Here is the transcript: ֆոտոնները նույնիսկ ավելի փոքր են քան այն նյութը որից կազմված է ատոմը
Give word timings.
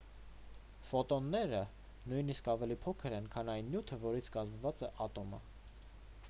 ֆոտոնները 0.91 1.59
նույնիսկ 2.13 2.49
ավելի 2.55 2.77
փոքր 2.87 3.17
են 3.19 3.29
քան 3.37 3.53
այն 3.57 3.69
նյութը 3.75 4.01
որից 4.07 4.31
կազմված 4.39 4.83
է 4.89 4.91
ատոմը 5.09 5.43